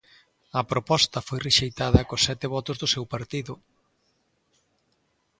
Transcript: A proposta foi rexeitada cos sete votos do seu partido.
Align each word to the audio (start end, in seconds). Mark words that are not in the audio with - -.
A 0.59 0.61
proposta 0.71 1.25
foi 1.27 1.39
rexeitada 1.47 2.07
cos 2.09 2.23
sete 2.27 2.47
votos 2.55 2.79
do 2.81 2.87
seu 2.93 3.03
partido. 3.13 3.53